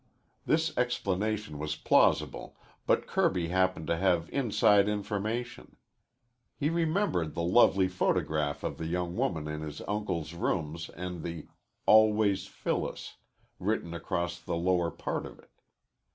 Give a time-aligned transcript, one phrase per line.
[0.47, 2.55] This explanation was plausible,
[2.87, 5.75] but Kirby happened to have inside information.
[6.57, 11.45] He remembered the lovely photograph of the young woman in his uncle's rooms and the
[11.85, 13.17] "Always, Phyllis"
[13.59, 15.51] written across the lower part of it.